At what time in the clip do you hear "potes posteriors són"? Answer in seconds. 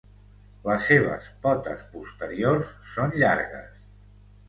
1.45-3.19